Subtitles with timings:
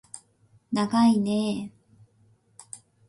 [0.71, 1.71] ながいねー